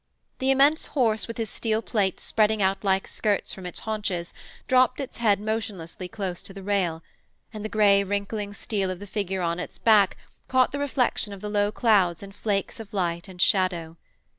[0.39, 4.33] The immense horse with his steel plates spreading out like skirts from its haunches
[4.67, 7.03] dropped its head motionlessly close to the rail,
[7.53, 10.17] and the grey, wrinkling steel of the figure on its back
[10.47, 13.95] caught the reflection of the low clouds in flakes of light and shadow.